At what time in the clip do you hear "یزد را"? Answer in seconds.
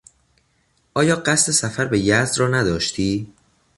1.99-2.47